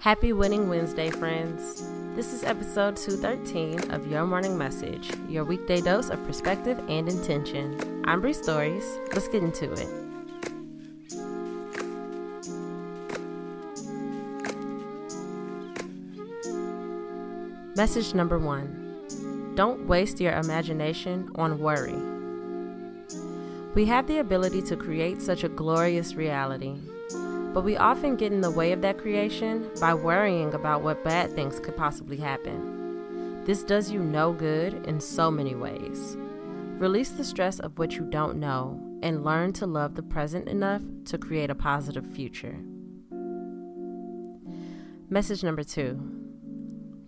[0.00, 1.86] Happy Winning Wednesday, friends.
[2.16, 8.02] This is episode 213 of Your Morning Message, your weekday dose of perspective and intention.
[8.06, 8.98] I'm Bree Stories.
[9.12, 9.86] Let's get into it.
[17.76, 21.92] Message number one Don't waste your imagination on worry.
[23.74, 26.76] We have the ability to create such a glorious reality,
[27.52, 31.32] but we often get in the way of that creation by worrying about what bad
[31.32, 33.44] things could possibly happen.
[33.44, 36.16] This does you no good in so many ways.
[36.78, 40.82] Release the stress of what you don't know and learn to love the present enough
[41.06, 42.56] to create a positive future.
[45.08, 45.98] Message number two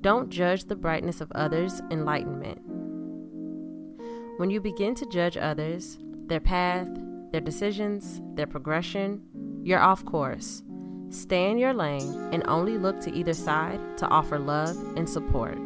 [0.00, 2.62] Don't judge the brightness of others' enlightenment.
[4.38, 6.88] When you begin to judge others, their path,
[7.30, 9.22] their decisions, their progression,
[9.62, 10.62] you're off course.
[11.10, 15.58] Stay in your lane and only look to either side to offer love and support.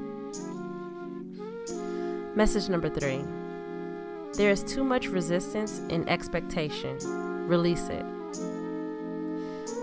[2.36, 3.25] Message number three
[4.34, 6.98] there is too much resistance and expectation.
[7.47, 8.05] Release it.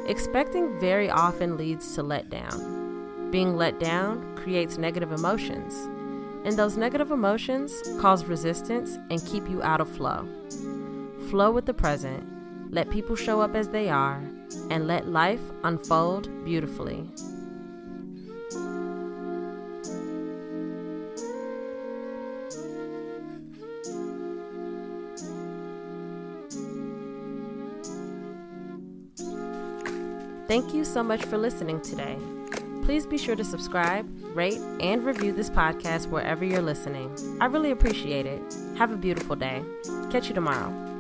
[0.08, 3.31] Expecting very often leads to letdown.
[3.31, 5.73] Being let down creates negative emotions,
[6.44, 10.28] and those negative emotions cause resistance and keep you out of flow.
[11.30, 12.28] Flow with the present,
[12.72, 14.24] let people show up as they are,
[14.70, 17.08] and let life unfold beautifully.
[30.48, 32.18] Thank you so much for listening today.
[32.84, 34.06] Please be sure to subscribe,
[34.36, 37.16] rate, and review this podcast wherever you're listening.
[37.40, 38.42] I really appreciate it.
[38.78, 39.64] Have a beautiful day.
[40.10, 40.91] Catch you tomorrow.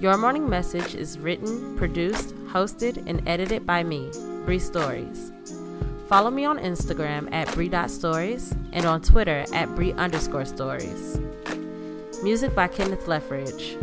[0.00, 4.10] Your Morning Message is written, produced, hosted, and edited by me,
[4.46, 5.30] Bree Stories.
[6.08, 11.20] Follow me on Instagram at Bree.stories and on Twitter at Bree underscore stories.
[12.22, 13.76] Music by Kenneth Leffridge.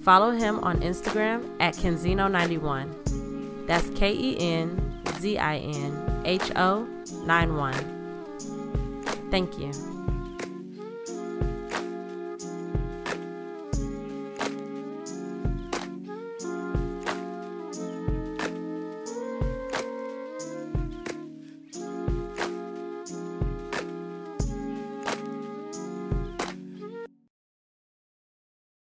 [0.00, 3.66] Follow him on Instagram at Kenzinho91.
[3.66, 6.88] That's K E N Z I N H O
[7.26, 7.74] 91.
[9.30, 9.99] Thank you.